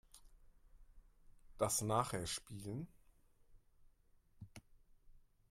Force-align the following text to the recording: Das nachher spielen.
Das 1.59 1.83
nachher 1.83 2.25
spielen. 2.25 2.87